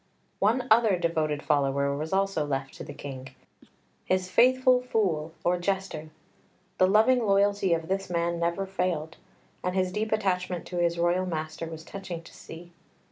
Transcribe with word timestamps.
One 0.39 0.67
other 0.71 0.97
devoted 0.97 1.43
follower 1.43 1.95
was 1.95 2.11
also 2.11 2.43
left 2.43 2.73
to 2.73 2.83
the 2.83 2.91
King 2.91 3.35
his 4.03 4.31
faithful 4.31 4.81
Fool, 4.81 5.31
or 5.43 5.59
jester. 5.59 6.09
The 6.79 6.87
loving 6.87 7.23
loyalty 7.23 7.71
of 7.75 7.87
this 7.87 8.09
man 8.09 8.39
never 8.39 8.65
failed, 8.65 9.17
and 9.63 9.75
his 9.75 9.91
deep 9.91 10.11
attachment 10.11 10.65
to 10.65 10.77
his 10.77 10.97
royal 10.97 11.27
master 11.27 11.67
was 11.67 11.83
touching 11.83 12.23
to 12.23 12.33
see. 12.33 12.71